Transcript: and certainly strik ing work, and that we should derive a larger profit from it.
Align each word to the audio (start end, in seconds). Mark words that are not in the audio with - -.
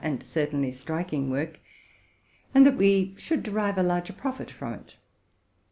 and 0.03 0.23
certainly 0.23 0.71
strik 0.71 1.13
ing 1.13 1.29
work, 1.29 1.59
and 2.55 2.65
that 2.65 2.75
we 2.75 3.13
should 3.19 3.43
derive 3.43 3.77
a 3.77 3.83
larger 3.83 4.13
profit 4.13 4.49
from 4.49 4.73
it. 4.73 4.95